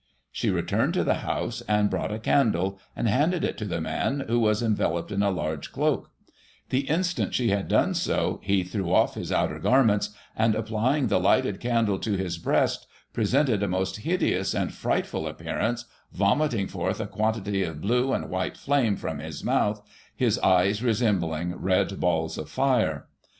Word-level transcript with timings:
She 0.31 0.49
returned 0.49 0.95
to 0.95 1.03
the 1.03 1.13
house, 1.21 1.61
and 1.67 1.87
brought 1.87 2.11
a 2.11 2.17
candle, 2.17 2.79
and 2.95 3.07
handed 3.07 3.43
it 3.43 3.55
to 3.59 3.65
the 3.65 3.79
man, 3.79 4.21
who 4.27 4.39
was 4.39 4.63
enveloped 4.63 5.11
in 5.11 5.21
a 5.21 5.29
large 5.29 5.71
cloak: 5.71 6.09
The 6.69 6.89
instant 6.89 7.35
she 7.35 7.49
had 7.49 7.67
done 7.67 7.93
so, 7.93 8.39
he 8.41 8.63
threw 8.63 8.91
off 8.91 9.13
his 9.13 9.31
outer 9.31 9.59
garments, 9.59 10.09
and, 10.35 10.55
applying 10.55 11.05
the 11.05 11.19
lighted\ 11.19 11.59
candle 11.59 11.99
to 11.99 12.13
his 12.13 12.39
breast, 12.39 12.87
presented 13.13 13.61
a 13.61 13.67
most 13.67 13.97
hideous 13.97 14.55
and 14.55 14.73
frightful) 14.73 15.27
appearance, 15.27 15.85
vomiting 16.11 16.65
forth 16.67 16.99
a 16.99 17.05
quantity 17.05 17.61
of 17.61 17.79
blue 17.81 18.11
and 18.11 18.27
white 18.31 18.57
flame 18.57 18.95
from 18.95 19.19
his 19.19 19.43
mouth, 19.43 19.87
his 20.15 20.39
eyes 20.39 20.81
resembling 20.81 21.55
red 21.57 21.99
balls 21.99 22.39
of 22.39 22.49
fire. 22.49 23.05